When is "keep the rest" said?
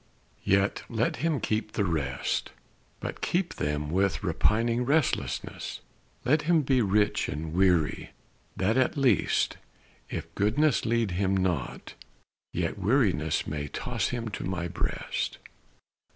1.39-2.53